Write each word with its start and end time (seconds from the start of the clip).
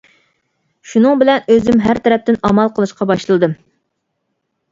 شۇنىڭ 0.93 1.19
بىلەن 1.23 1.43
ئۆزۈم 1.55 1.83
ھەر 1.83 2.01
تەرەپتىن 2.07 2.39
ئامال 2.49 2.71
قىلىشقا 2.79 3.09
باشلىدىم. 3.11 3.53